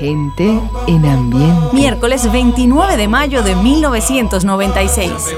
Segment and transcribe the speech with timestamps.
[0.00, 1.74] Gente en ambiente.
[1.74, 5.36] Miércoles 29 de mayo de 1996.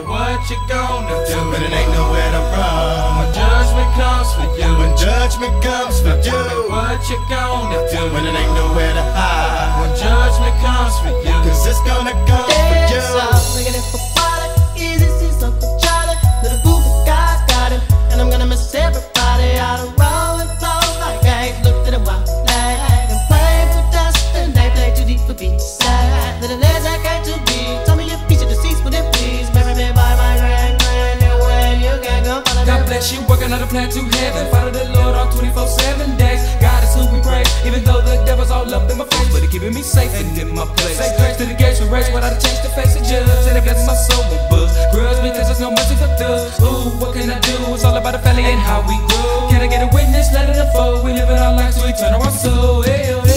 [33.42, 34.46] Working on a plan to heaven.
[34.50, 36.40] Follow the Lord on 24 7 days.
[36.62, 39.32] God is who we praise, even though the devil's all up in my face.
[39.32, 40.98] But he keeping me safe and in my place.
[40.98, 43.26] Say grace to the gates we race without a chance to face the judge.
[43.50, 44.70] And it blesses my soul with buzz.
[44.94, 46.54] Grudge because there's no mercy for thugs.
[46.62, 47.74] Ooh, what can I do?
[47.74, 49.50] It's all about the family and how we grow.
[49.50, 50.30] Can I get a witness?
[50.32, 51.04] Let it unfold.
[51.04, 52.82] We living our lives to eternal our soul.
[52.82, 53.31] Hey, oh.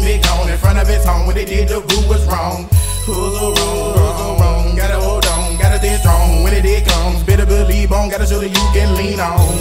[0.00, 1.26] In front of his home.
[1.26, 2.68] When they did, the boo was wrong.
[3.04, 4.40] Who's so wrong?
[4.40, 4.76] Wrong?
[4.76, 6.42] Gotta hold on, gotta stay strong.
[6.42, 8.08] When it day comes, better believe on.
[8.08, 9.51] Gotta show that you can lean on,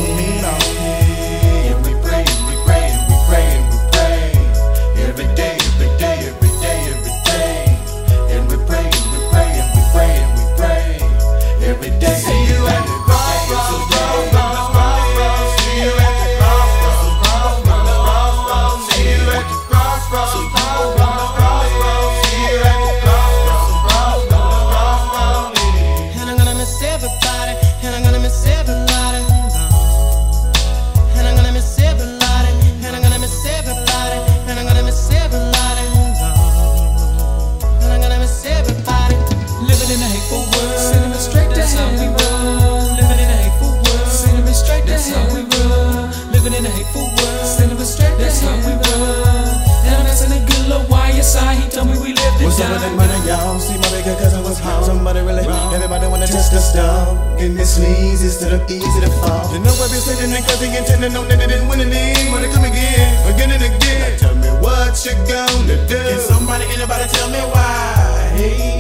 [57.52, 59.52] And this sleaze instead of easy to fall.
[59.52, 62.32] You know I've been sitting and cause he intending on that it didn't win any.
[62.32, 64.16] Wanna come again, again and again.
[64.16, 66.00] Now tell me what you gonna do.
[66.00, 68.32] Can somebody, anybody tell me why?
[68.40, 68.80] Hey,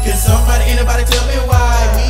[0.00, 2.05] can somebody, anybody tell me why?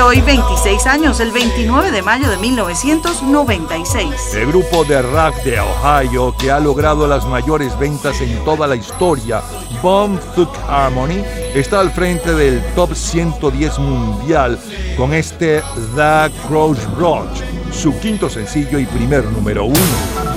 [0.00, 4.34] Hoy 26 años, el 29 de mayo de 1996.
[4.34, 8.76] El grupo de rock de Ohio que ha logrado las mayores ventas en toda la
[8.76, 9.42] historia,
[9.82, 14.58] Bomb Thuck Harmony, está al frente del top 110 mundial
[14.96, 15.62] con este
[15.96, 17.42] The Crossroads,
[17.72, 20.27] su quinto sencillo y primer número uno.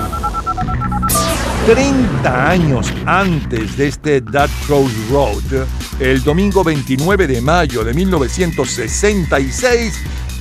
[1.66, 5.67] 30 años antes de este That Crossroad,
[5.99, 9.94] el domingo 29 de mayo de 1966,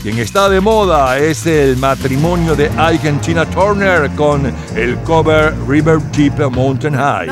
[0.02, 6.50] quien está de moda es el matrimonio de Argentina Turner con el cover River Deep
[6.50, 7.28] Mountain High.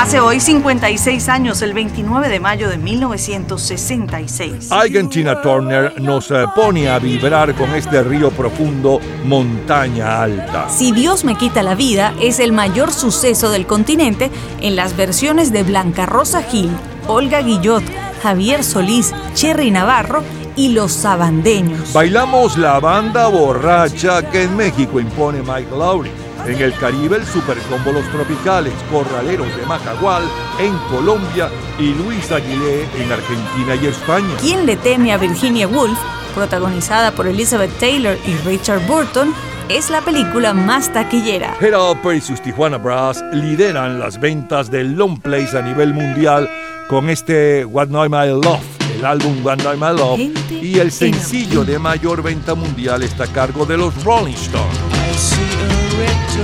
[0.00, 4.70] Hace hoy 56 años, el 29 de mayo de 1966.
[5.10, 10.70] Tina Turner nos eh, pone a vibrar con este río profundo, montaña alta.
[10.70, 14.30] Si Dios me quita la vida es el mayor suceso del continente
[14.62, 16.70] en las versiones de Blanca Rosa Gil,
[17.06, 17.84] Olga Guillot,
[18.22, 20.22] Javier Solís, Cherry Navarro
[20.56, 21.92] y los sabandeños.
[21.92, 26.29] Bailamos la banda borracha que en México impone Mike Lowry.
[26.46, 30.22] En el Caribe, el Supercombo Los Tropicales, Corraleros de Macagual
[30.58, 31.48] en Colombia
[31.78, 34.34] y Luis Aguilé en Argentina y España.
[34.40, 35.98] ¿Quién le teme a Virginia Woolf?
[36.34, 39.34] Protagonizada por Elizabeth Taylor y Richard Burton,
[39.68, 41.56] es la película más taquillera.
[41.60, 41.74] Head
[42.14, 46.50] y sus Tijuana Brass lideran las ventas del long place a nivel mundial
[46.88, 48.60] con este What Know My Love,
[48.96, 50.20] el álbum What Know My Love,
[50.50, 55.69] y el sencillo de mayor venta mundial está a cargo de los Rolling Stones.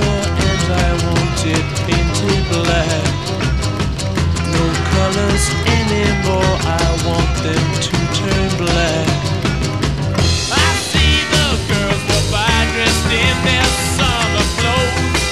[0.02, 3.14] And I want it painted black.
[4.54, 5.44] No colors
[5.78, 9.08] anymore, I want them to turn black.
[10.52, 15.24] I see the girls go by dressed in their summer clothes.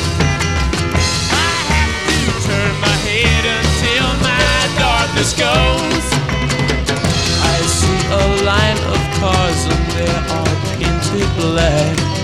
[1.33, 6.07] I have to turn my head until my darkness goes.
[7.53, 12.24] I see a line of cars and they are painted black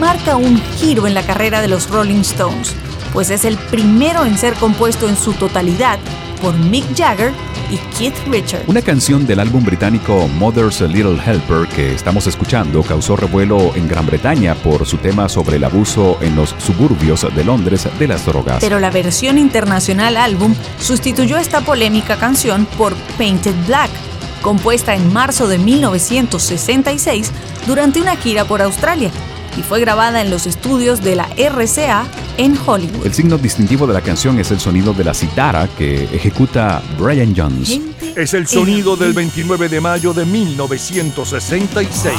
[0.00, 2.74] Marca un giro en la carrera de los Rolling Stones,
[3.12, 5.98] pues es el primero en ser compuesto en su totalidad
[6.40, 7.32] por Mick Jagger
[7.70, 8.68] y Keith Richards.
[8.68, 14.06] Una canción del álbum británico Mother's Little Helper que estamos escuchando causó revuelo en Gran
[14.06, 18.58] Bretaña por su tema sobre el abuso en los suburbios de Londres de las drogas.
[18.60, 23.90] Pero la versión internacional álbum sustituyó esta polémica canción por Painted Black,
[24.42, 27.32] compuesta en marzo de 1966
[27.66, 29.10] durante una gira por Australia
[29.58, 33.04] y fue grabada en los estudios de la RCA en Hollywood.
[33.04, 37.34] El signo distintivo de la canción es el sonido de la citara que ejecuta Brian
[37.36, 37.80] Jones.
[38.16, 42.14] Es el sonido del 29 de mayo de 1966.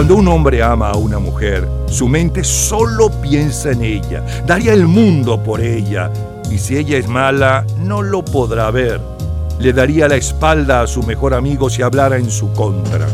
[0.00, 4.86] Cuando un hombre ama a una mujer, su mente solo piensa en ella, daría el
[4.86, 6.10] mundo por ella,
[6.50, 8.98] y si ella es mala, no lo podrá ver.
[9.58, 13.08] Le daría la espalda a su mejor amigo si hablara en su contra.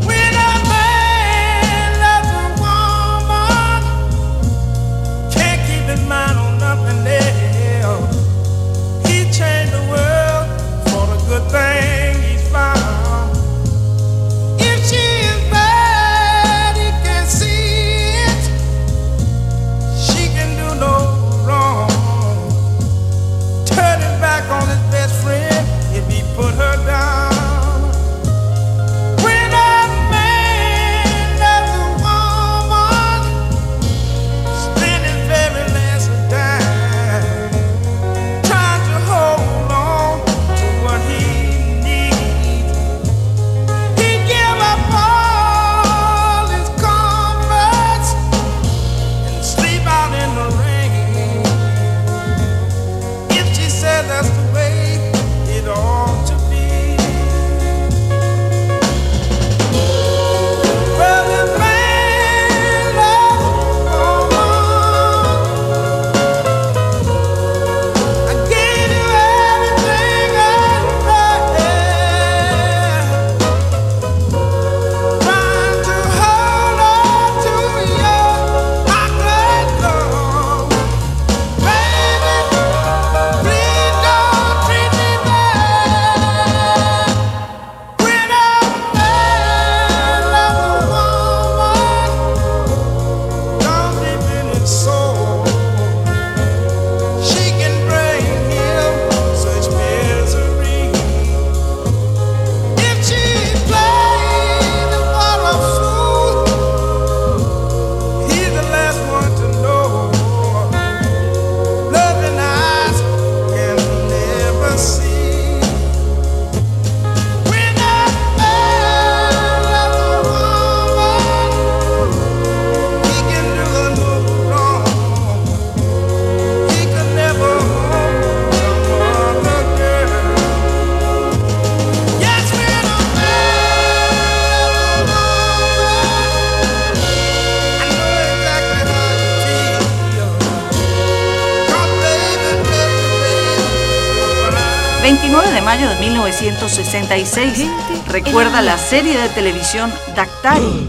[146.40, 147.66] 1966
[148.08, 150.85] recuerda la serie de televisión Dactari.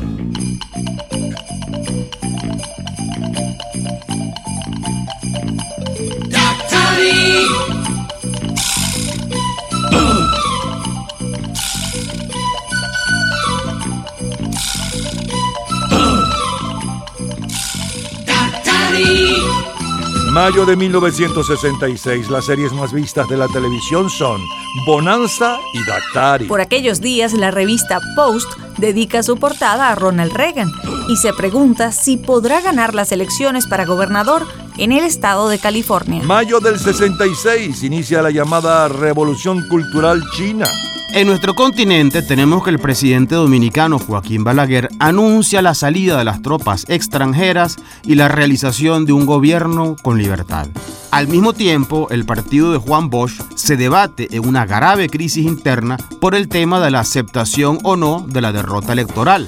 [20.37, 24.39] Mayo de 1966, las series más vistas de la televisión son
[24.85, 26.45] Bonanza y Dactari.
[26.45, 30.71] Por aquellos días, la revista Post dedica su portada a Ronald Reagan
[31.09, 34.45] y se pregunta si podrá ganar las elecciones para gobernador
[34.77, 36.23] en el estado de California.
[36.23, 40.67] Mayo del 66 inicia la llamada Revolución Cultural China.
[41.13, 46.41] En nuestro continente tenemos que el presidente dominicano Joaquín Balaguer anuncia la salida de las
[46.41, 50.67] tropas extranjeras y la realización de un gobierno con libertad.
[51.09, 55.97] Al mismo tiempo, el partido de Juan Bosch se debate en una grave crisis interna
[56.19, 59.47] por el tema de la aceptación o no de la derrota electoral.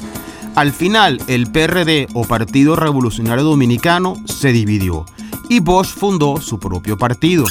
[0.60, 5.06] Al final, el PRD o Partido Revolucionario Dominicano se dividió
[5.48, 7.46] y Bosch fundó su propio partido.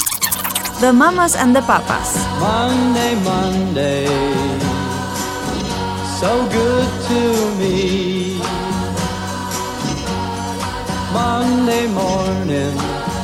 [0.81, 2.17] The Mamas and the Papas.
[2.38, 4.07] Monday, Monday,
[6.21, 8.43] so good to me.
[11.11, 12.77] Monday morning,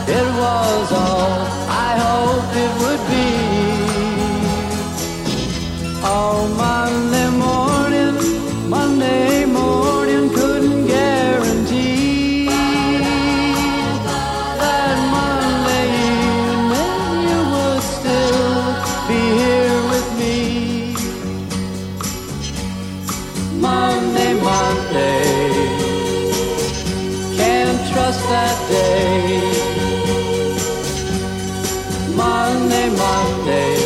[0.09, 3.35] it was all I hoped it would be.
[6.03, 6.94] Oh, Monday
[28.35, 29.39] that day.
[32.17, 33.77] Monday, Monday,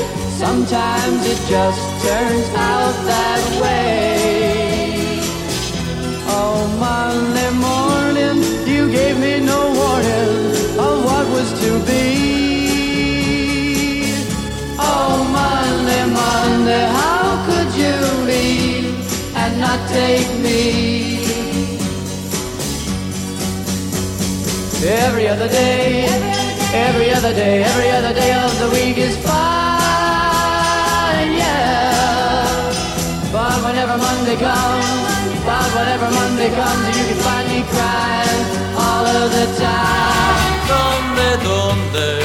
[0.43, 3.28] sometimes it just turns out that
[24.81, 26.07] Every other day,
[26.73, 29.35] every other day, every other day of the week is fine,
[31.35, 32.47] yeah.
[33.33, 34.87] But whenever Monday comes,
[35.45, 38.45] but whenever Monday comes, you can find me crying
[38.79, 40.63] all of the time.
[40.71, 42.23] ¿Dónde, dónde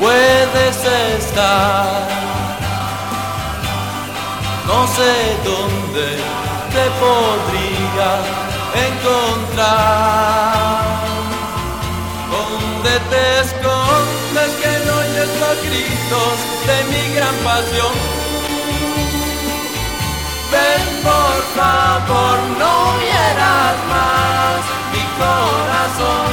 [0.00, 0.76] puedes
[1.16, 2.08] estar?
[4.66, 6.08] No sé dónde
[6.74, 8.41] te podría
[8.74, 10.62] encontrar.
[12.32, 16.34] Donde te escondes que no oyes los gritos
[16.66, 17.94] de mi gran pasión.
[20.52, 24.60] Ven por favor, no hieras más
[24.92, 26.30] mi corazón.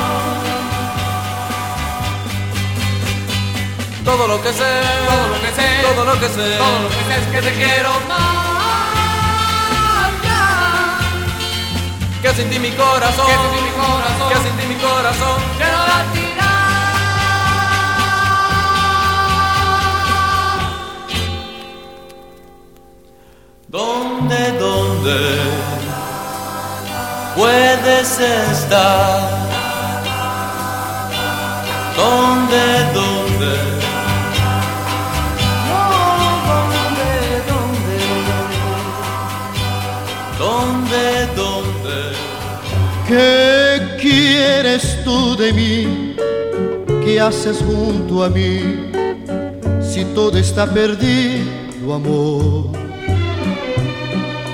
[4.06, 4.72] Todo lo que sé,
[5.08, 7.54] todo lo que sé, todo lo que sé, todo lo que sé es que te
[7.54, 8.39] quiero más.
[12.22, 16.50] Que sentí mi corazón, que sentí mi corazón, que sentí mi corazón, que no latirá.
[23.68, 25.20] ¿Dónde, dónde
[27.36, 29.40] puedes estar?
[31.96, 33.30] ¿Dónde, dónde?
[33.30, 33.69] ¿Dónde,
[43.10, 46.16] ¿Qué quieres tú de mí?
[47.04, 48.92] ¿Qué haces junto a mí?
[49.82, 52.66] Si todo está perdido, amor.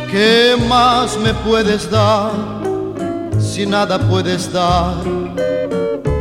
[0.09, 2.31] ¿Qué más me puedes dar
[3.37, 5.03] si nada puedes dar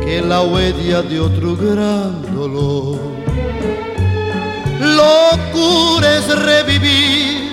[0.03, 2.99] que la huella de otro gran dolor?
[4.81, 7.49] Locura es revivir,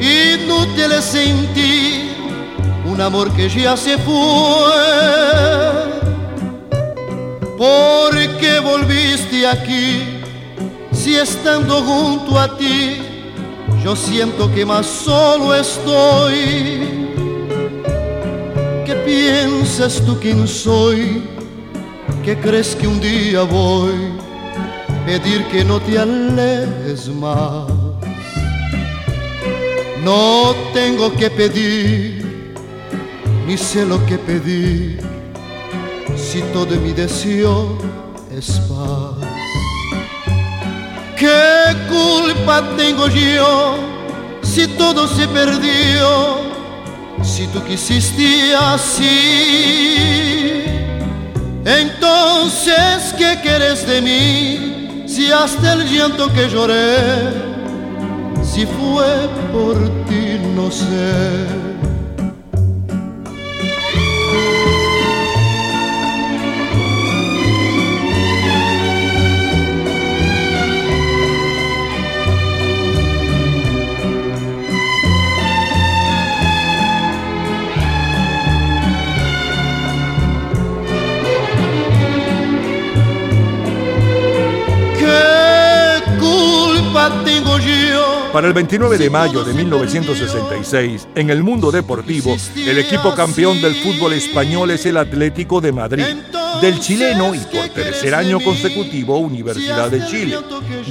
[0.00, 1.97] inútil es sentir
[2.98, 4.12] un amor que ya se fue.
[7.56, 10.20] ¿Por qué volviste aquí
[10.90, 12.96] si estando junto a ti
[13.84, 17.08] yo siento que más solo estoy?
[18.84, 21.22] ¿Qué piensas tú quién soy?
[22.24, 23.94] ¿Qué crees que un día voy
[25.06, 27.68] pedir que no te alejes más?
[30.02, 32.17] No tengo que pedir
[33.48, 35.00] ni sé lo que pedir,
[36.14, 37.78] si todo mi deseo
[38.30, 39.26] es paz.
[41.16, 43.78] ¿Qué culpa tengo yo
[44.42, 46.46] si todo se perdió?
[47.22, 49.96] Si tú quisiste así,
[51.64, 55.04] entonces ¿qué quieres de mí?
[55.06, 57.32] Si hasta el llanto que lloré,
[58.42, 61.67] si fue por ti, no sé.
[88.38, 93.74] Para el 29 de mayo de 1966, en el mundo deportivo, el equipo campeón del
[93.74, 96.04] fútbol español es el Atlético de Madrid.
[96.60, 100.36] Del chileno y por tercer año consecutivo Universidad de Chile.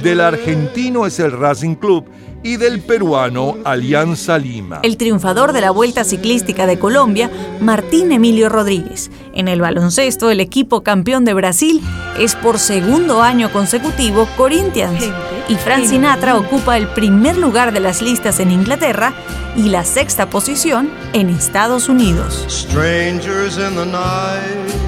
[0.02, 2.06] Del argentino es el Racing Club
[2.42, 4.80] y del peruano Alianza Lima.
[4.82, 9.10] El triunfador de la Vuelta Ciclística de Colombia, Martín Emilio Rodríguez.
[9.34, 11.82] En el baloncesto, el equipo campeón de Brasil
[12.18, 15.04] es por segundo año consecutivo Corinthians.
[15.48, 19.14] Y Frank Sinatra ocupa el primer lugar de las listas en Inglaterra
[19.56, 22.44] y la sexta posición en Estados Unidos.
[22.48, 24.87] Strangers in the night,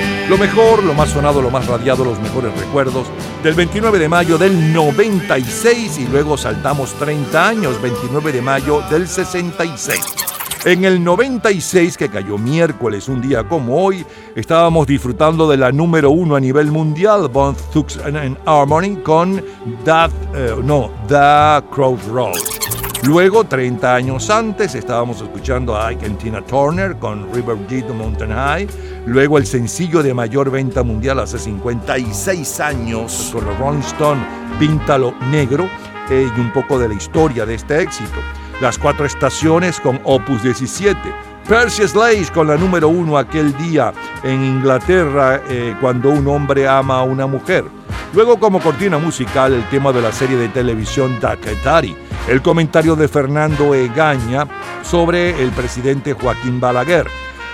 [0.31, 3.05] Lo mejor, lo más sonado, lo más radiado, los mejores recuerdos
[3.43, 9.09] del 29 de mayo del 96 y luego saltamos 30 años, 29 de mayo del
[9.09, 9.99] 66.
[10.63, 16.11] En el 96, que cayó miércoles, un día como hoy, estábamos disfrutando de la número
[16.11, 19.43] uno a nivel mundial, Bone Thugs and Harmony, con
[19.83, 22.80] That, eh, no, The Crossroads.
[23.03, 28.31] Luego, 30 años antes, estábamos escuchando a Ike and Tina Turner con River Deep Mountain
[28.31, 28.67] High.
[29.07, 34.21] Luego, el sencillo de mayor venta mundial hace 56 años con los Rolling Stone,
[34.59, 35.67] Píntalo Negro,
[36.11, 38.19] eh, y un poco de la historia de este éxito.
[38.61, 40.99] Las cuatro estaciones con Opus 17.
[41.49, 43.91] Percy Sledge con la número uno aquel día
[44.23, 47.65] en Inglaterra eh, cuando un hombre ama a una mujer.
[48.13, 51.95] Luego como cortina musical el tema de la serie de televisión Daketari,
[52.27, 54.45] el comentario de Fernando Egaña
[54.83, 57.07] sobre el presidente Joaquín Balaguer.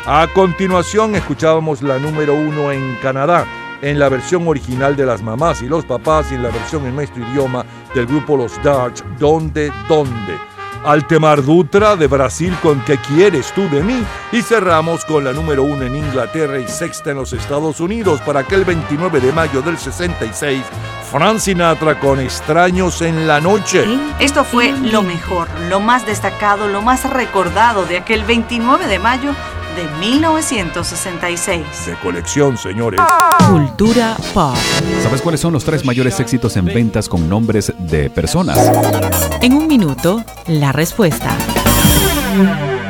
[0.08, 3.46] A continuación escuchábamos la número uno en Canadá,
[3.84, 6.96] en la versión original de las mamás y los papás y en la versión en
[6.96, 10.57] nuestro idioma del grupo Los Darts, ¿Dónde, dónde?
[10.84, 14.04] Altemar Dutra de Brasil con ¿Qué quieres tú de mí?
[14.32, 18.42] Y cerramos con la número uno en Inglaterra y sexta en los Estados Unidos para
[18.42, 20.63] aquel 29 de mayo del 66,
[21.12, 23.86] Frank Sinatra con Extraños en la Noche.
[24.20, 29.36] Esto fue lo mejor, lo más destacado, lo más recordado de aquel 29 de mayo
[29.78, 31.86] de 1966.
[31.86, 33.00] De colección, señores.
[33.48, 34.56] Cultura pop.
[35.04, 38.58] ¿Sabes cuáles son los tres mayores éxitos en ventas con nombres de personas?
[39.42, 41.38] En un minuto, la respuesta.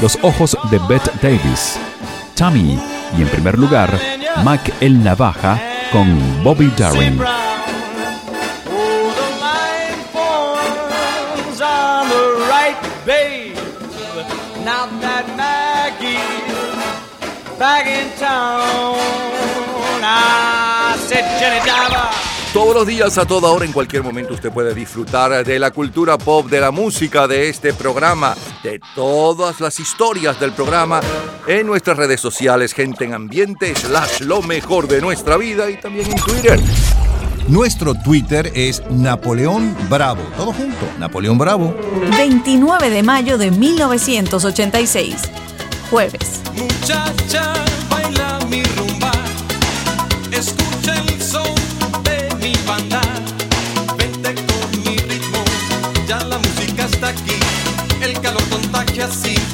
[0.00, 1.78] Los ojos de Bette Davis,
[2.34, 2.78] Tammy
[3.16, 3.98] y en primer lugar
[4.44, 7.20] Mac el Navaja con Bobby Darin.
[17.58, 19.06] back in town.
[22.52, 26.16] Todos los días, a toda hora, en cualquier momento, usted puede disfrutar de la cultura
[26.16, 31.00] pop, de la música, de este programa, de todas las historias del programa
[31.46, 36.10] en nuestras redes sociales, gente en ambiente, slash lo mejor de nuestra vida y también
[36.10, 36.60] en Twitter.
[37.48, 40.22] Nuestro Twitter es Napoleón Bravo.
[40.36, 41.76] Todo junto, Napoleón Bravo.
[42.16, 45.14] 29 de mayo de 1986.
[45.88, 46.42] Jueves.
[46.56, 47.54] Muchacha,
[58.96, 59.45] contagia así.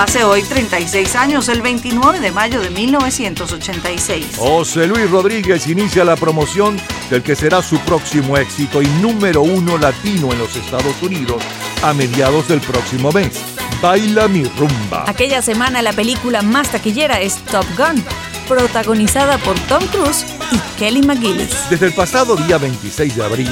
[0.00, 4.36] Hace hoy 36 años, el 29 de mayo de 1986.
[4.38, 9.76] José Luis Rodríguez inicia la promoción del que será su próximo éxito y número uno
[9.76, 11.42] latino en los Estados Unidos
[11.82, 13.42] a mediados del próximo mes.
[13.82, 15.04] Baila mi rumba.
[15.06, 18.02] Aquella semana la película más taquillera es Top Gun,
[18.48, 21.68] protagonizada por Tom Cruise y Kelly McGillis.
[21.68, 23.50] Desde el pasado día 26 de abril,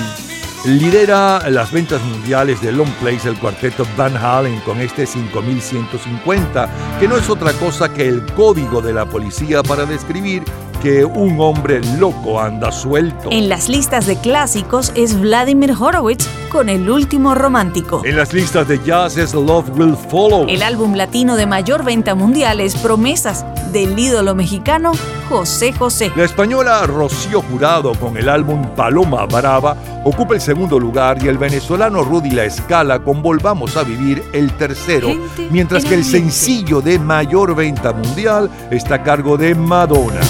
[0.68, 6.68] lidera las ventas mundiales de long plays el cuarteto Van Halen con este 5150,
[7.00, 10.42] que no es otra cosa que el código de la policía para describir
[10.82, 13.30] que un hombre loco anda suelto.
[13.32, 18.02] En las listas de clásicos es Vladimir Horowitz con El último romántico.
[18.04, 20.46] En las listas de jazz es Love Will Follow.
[20.48, 24.92] El álbum latino de mayor venta mundial es Promesas del ídolo mexicano
[25.28, 26.12] José José.
[26.16, 31.38] La española Rocío Jurado con el álbum Paloma Brava ocupa el segundo lugar y el
[31.38, 36.04] venezolano Rudy La Escala con Volvamos a Vivir el tercero, Gente mientras en que el
[36.04, 40.20] sencillo de mayor venta mundial está a cargo de Madonna.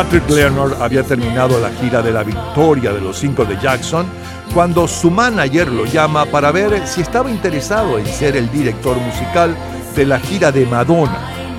[0.00, 4.06] Patrick Leonard había terminado la gira de la victoria de los cinco de Jackson
[4.54, 9.54] cuando su manager lo llama para ver si estaba interesado en ser el director musical
[9.94, 11.18] de la gira de Madonna.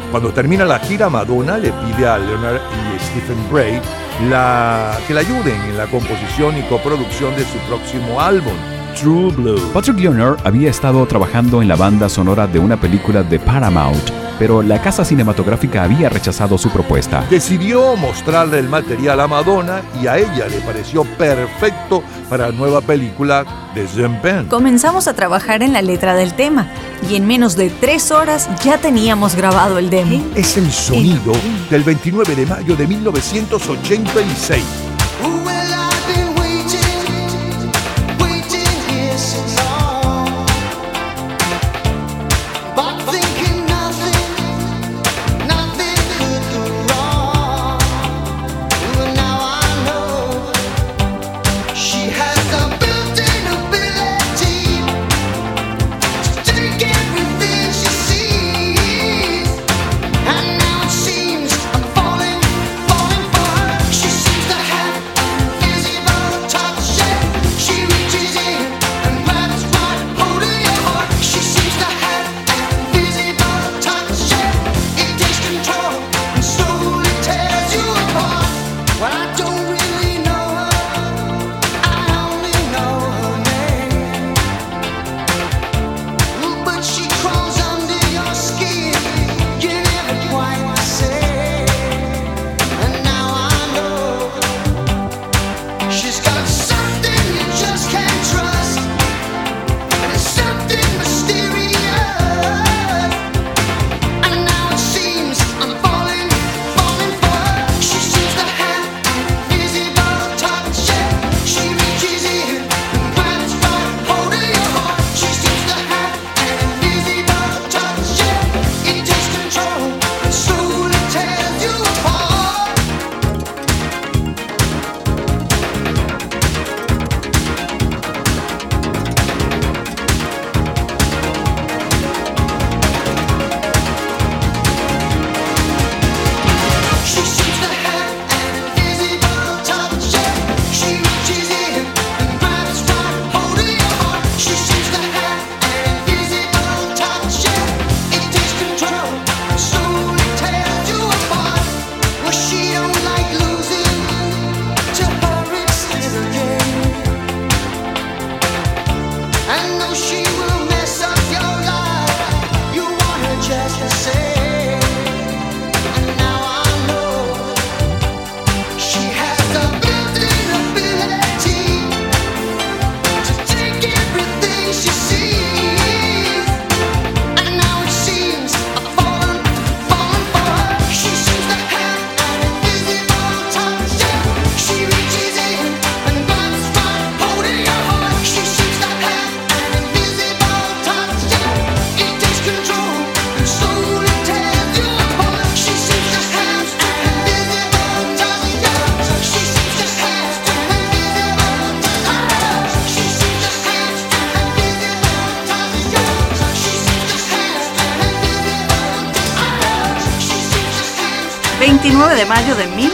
[0.09, 3.79] Cuando termina la gira, Madonna le pide a Leonard y Stephen Bray
[4.27, 8.55] la, que le ayuden en la composición y coproducción de su próximo álbum,
[8.99, 9.69] True Blue.
[9.71, 14.09] Patrick Leonard había estado trabajando en la banda sonora de una película de Paramount,
[14.41, 17.23] pero la casa cinematográfica había rechazado su propuesta.
[17.29, 22.81] Decidió mostrarle el material a Madonna y a ella le pareció perfecto para la nueva
[22.81, 24.47] película de Zen Pen.
[24.47, 26.65] Comenzamos a trabajar en la letra del tema
[27.07, 30.25] y en menos de tres horas ya teníamos grabado el demo.
[30.33, 31.33] Es el sonido
[31.69, 34.90] del 29 de mayo de 1986.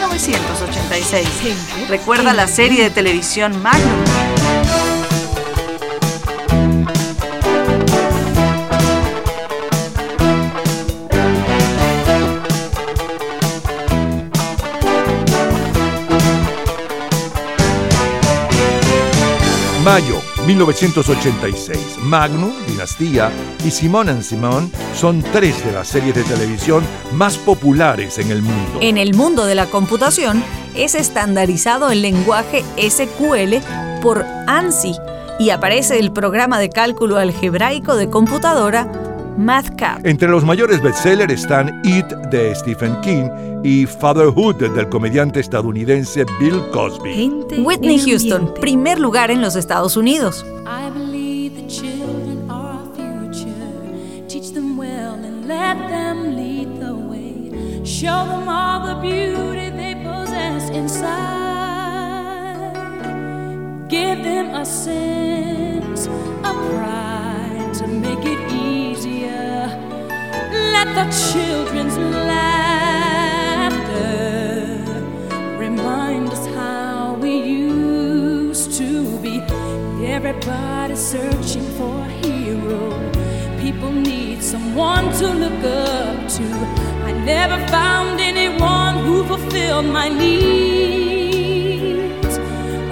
[0.10, 1.90] 1986.
[1.90, 4.37] Recuerda la serie de televisión Magnum.
[20.48, 21.98] 1986.
[22.04, 23.30] Magnum, Dinastía
[23.66, 28.42] y Simone and Simone son tres de las series de televisión más populares en el
[28.42, 28.80] mundo.
[28.80, 30.42] En el mundo de la computación
[30.74, 33.58] es estandarizado el lenguaje SQL
[34.02, 34.96] por ANSI
[35.38, 38.90] y aparece el programa de cálculo algebraico de computadora
[39.38, 40.06] MathCAD.
[40.06, 43.30] Entre los mayores bestsellers están It de Stephen King
[43.64, 47.30] y Fatherhood del comediante estadounidense Bill Cosby.
[47.64, 50.46] Whitney Houston, primer lugar en los Estados Unidos.
[50.66, 54.28] I believe the children are our future.
[54.28, 57.84] Teach them well and let them lead the way.
[57.86, 61.18] Show them all the beauty they possess inside.
[63.90, 66.08] Give them a sense
[66.44, 68.47] of pride to make it.
[70.76, 72.58] Let the children's laughter
[75.58, 78.90] remind us how we used to
[79.20, 79.42] be.
[80.18, 82.84] Everybody searching for a hero.
[83.60, 86.44] People need someone to look up to.
[87.10, 91.58] I never found anyone who fulfilled my needs.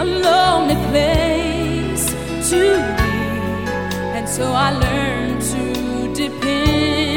[0.04, 2.06] A lonely place
[2.52, 2.62] to
[2.98, 3.16] be.
[4.18, 5.64] And so I learned to
[6.14, 7.15] depend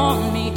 [0.00, 0.49] on me.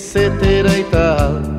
[0.00, 1.56] Etcétera y tal.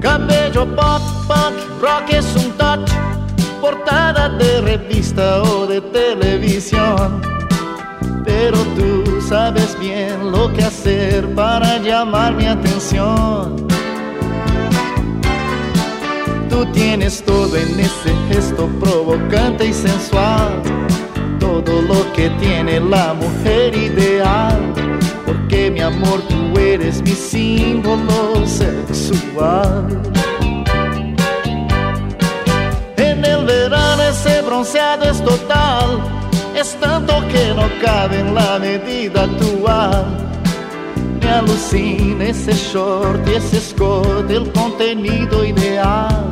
[0.00, 2.90] Cabello pop, punk, rock es un touch.
[3.60, 7.20] Portada de revista o de televisión.
[8.24, 13.56] Pero tú sabes bien lo que hacer para llamar mi atención.
[16.48, 20.62] Tú tienes todo en ese gesto provocante y sensual.
[21.38, 24.81] Todo lo que tiene la mujer ideal.
[25.32, 29.88] Porque mi amor, tú eres mi símbolo sexual.
[32.98, 36.00] En el verano ese bronceado es total.
[36.54, 40.04] Es tanto que no cabe en la medida actual.
[41.22, 46.26] Me alucina ese short y ese escote, el contenido ideal.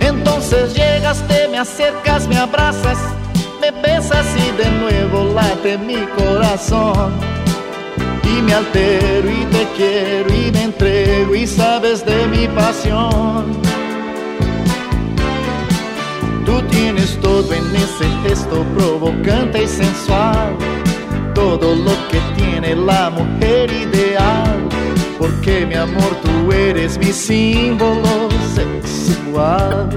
[0.00, 2.98] Entonces llegas, te me acercas, me abrazas,
[3.72, 7.12] me y de nuevo late mi corazón.
[8.24, 13.52] Y me altero y te quiero y me entrego y sabes de mi pasión.
[16.44, 20.56] Tú tienes todo en ese gesto provocante y sensual.
[21.34, 24.68] Todo lo que tiene la mujer ideal.
[25.18, 29.88] Porque mi amor, tú eres mi símbolo sexual.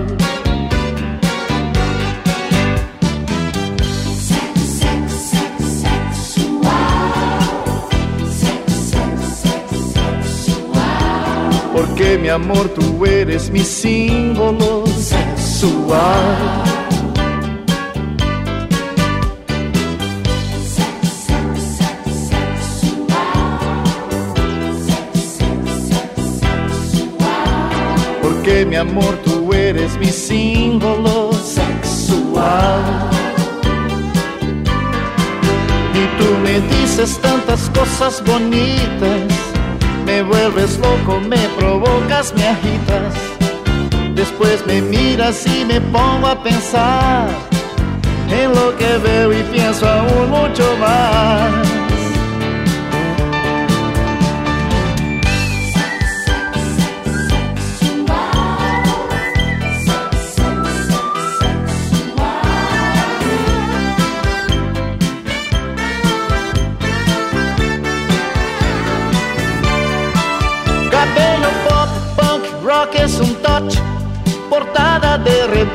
[11.82, 16.64] Porque mi amor, tú eres mi símbolo sexual.
[28.22, 33.10] Porque mi amor, tú eres mi símbolo sexual.
[35.96, 39.41] Y tú me dices tantas cosas bonitas,
[40.12, 43.14] me vuelves loco, me provocas, me agitas.
[44.14, 47.30] Después me miras y me pongo a pensar
[48.30, 51.81] en lo que veo y pienso aún mucho más.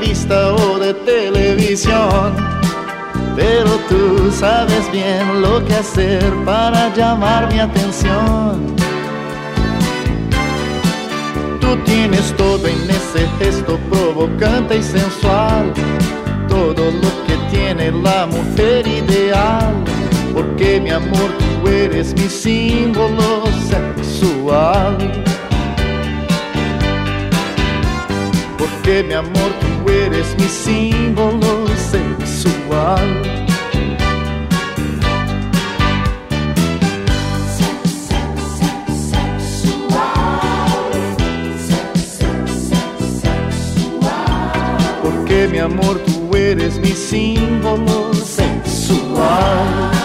[0.09, 2.35] O de televisión.
[3.35, 8.75] Pero tú sabes bien lo que hacer para llamar mi atención.
[11.61, 15.73] Tú tienes todo en ese gesto provocante y sensual,
[16.49, 19.75] todo lo que tiene la mujer ideal.
[20.33, 24.97] Porque mi amor, tú eres mi símbolo sexual.
[28.59, 33.23] Porque mi amor, tú eres mi símbolo sexual.
[45.03, 48.47] Porque mi amor, tú eres mi símbolo sexual.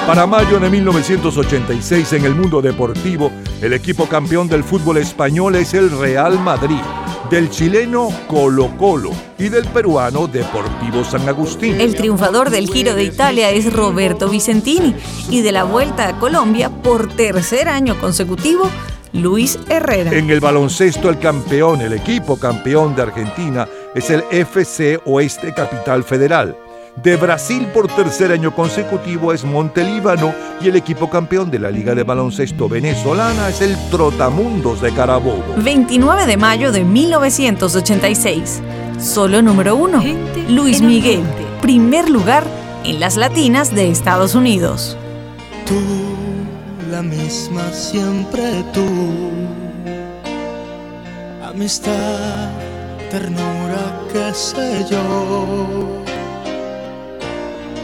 [0.07, 5.73] Para mayo de 1986 en el mundo deportivo, el equipo campeón del fútbol español es
[5.73, 6.82] el Real Madrid,
[7.30, 11.80] del chileno Colo Colo y del peruano Deportivo San Agustín.
[11.80, 14.95] El triunfador del Giro de Italia es Roberto Vicentini
[15.30, 18.69] y de la Vuelta a Colombia por tercer año consecutivo,
[19.13, 20.13] Luis Herrera.
[20.13, 26.03] En el baloncesto el campeón, el equipo campeón de Argentina es el FC Oeste Capital
[26.03, 26.55] Federal.
[26.98, 31.96] De Brasil por tercer año consecutivo es Montelíbano y el equipo campeón de la Liga
[31.96, 35.44] de Baloncesto venezolana es el Trotamundos de Carabobo.
[35.58, 38.62] 29 de mayo de 1986.
[39.00, 40.04] Solo número uno.
[40.50, 41.24] Luis Miguel.
[41.62, 42.44] Primer lugar
[42.84, 44.98] en las latinas de Estados Unidos.
[45.66, 45.80] Tú,
[46.92, 48.86] la misma siempre tú.
[51.44, 52.52] Amistad,
[53.10, 56.11] ternura, qué sé yo.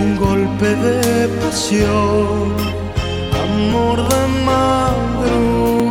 [0.00, 2.56] un golpe de pasión,
[3.44, 5.89] amor de madrugada.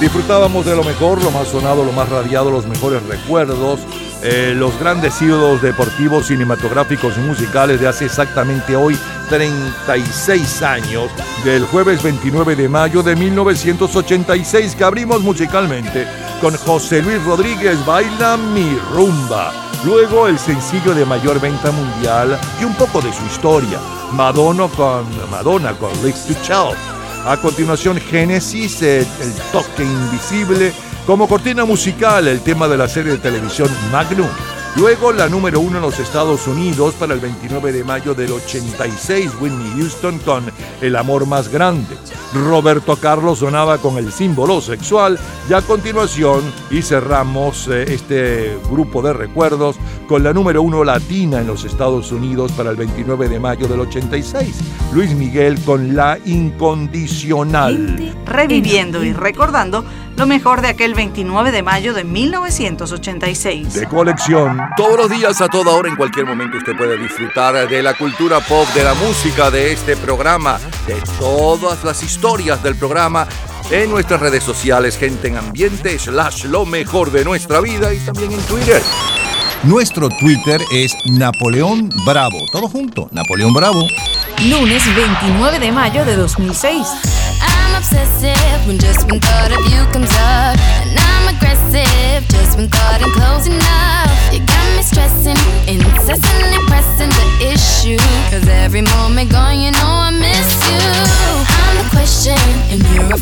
[0.00, 3.80] Disfrutábamos de lo mejor, lo más sonado, lo más radiado, los mejores recuerdos,
[4.22, 8.98] eh, los grandes ídolos deportivos, cinematográficos y musicales de hace exactamente hoy
[9.30, 11.10] 36 años,
[11.44, 16.06] del jueves 29 de mayo de 1986, que abrimos musicalmente
[16.42, 19.50] con José Luis Rodríguez Baila mi rumba.
[19.82, 23.78] Luego el sencillo de mayor venta mundial y un poco de su historia,
[24.12, 26.96] Madonna con Madonna con Lips to Child.
[27.26, 29.34] A continuación, Génesis, eh, el
[29.84, 30.72] invisible,
[31.06, 34.28] como cortina musical, el tema de la serie de televisión Magnum.
[34.76, 39.30] Luego, la número uno en los Estados Unidos para el 29 de mayo del 86,
[39.40, 40.44] Whitney Houston con
[40.82, 41.96] El amor más grande.
[42.34, 45.18] Roberto Carlos sonaba con el símbolo sexual.
[45.48, 51.40] Y a continuación, y cerramos eh, este grupo de recuerdos con la número uno latina
[51.40, 54.56] en los Estados Unidos para el 29 de mayo del 86,
[54.92, 58.14] Luis Miguel con La Incondicional.
[58.26, 59.84] Reviviendo y recordando
[60.16, 63.74] lo mejor de aquel 29 de mayo de 1986.
[63.74, 64.60] De colección.
[64.76, 68.40] Todos los días, a toda hora, en cualquier momento, usted puede disfrutar de la cultura
[68.40, 73.26] pop, de la música, de este programa, de todas las historias del programa
[73.70, 78.32] en nuestras redes sociales, gente en ambiente, slash lo mejor de nuestra vida y también
[78.32, 78.82] en Twitter.
[79.64, 82.38] Nuestro Twitter es Napoleón Bravo.
[82.52, 83.86] Todo junto, Napoleón Bravo.
[84.48, 86.86] Lunes 29 de mayo de 2006.
[87.76, 90.56] Obsessive when just one thought of you comes up.
[90.80, 94.08] And I'm aggressive just when thought I'm close enough.
[94.32, 95.36] You got me stressing,
[95.68, 98.00] incessantly pressing the issue.
[98.32, 100.88] Cause every moment gone, you know I miss you.
[101.52, 102.40] I'm the question,
[102.72, 103.20] and you're of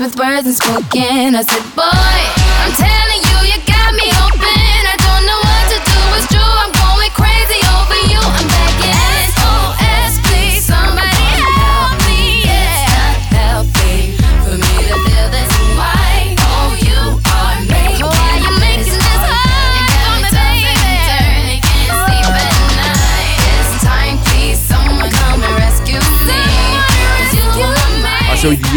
[0.00, 1.34] with words unspoken.
[1.34, 2.37] I said, boy,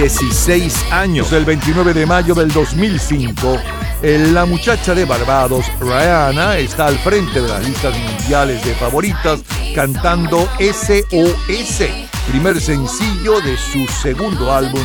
[0.05, 3.59] 16 años, el 29 de mayo del 2005,
[4.01, 9.41] el- la muchacha de Barbados, Rihanna, está al frente de las listas mundiales de favoritas
[9.75, 11.83] cantando SOS,
[12.31, 14.81] primer sencillo de su segundo álbum,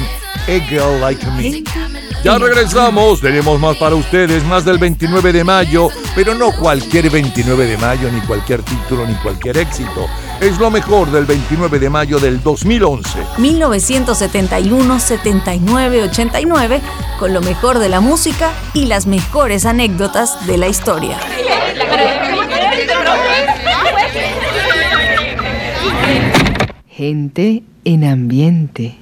[0.49, 1.63] A Girl Like Me.
[2.27, 7.67] Ya regresamos, tenemos más para ustedes, más del 29 de mayo, pero no cualquier 29
[7.67, 10.09] de mayo, ni cualquier título, ni cualquier éxito.
[10.41, 13.21] Es lo mejor del 29 de mayo del 2011.
[13.39, 16.81] 1971, 79, 89,
[17.21, 21.21] con lo mejor de la música y las mejores anécdotas de la historia.
[26.89, 28.95] Gente en ambiente.